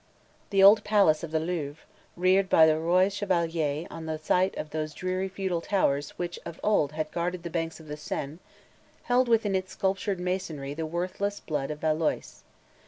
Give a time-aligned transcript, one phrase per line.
[0.49, 1.83] The old palace of the Louvre,
[2.15, 6.59] reared by the "Roi Chevalier" on the site of those dreary feudal towers which of
[6.63, 8.39] old had guarded the banks of the Seine,
[9.03, 12.41] held within its sculptured masonry the worthless brood of Valois.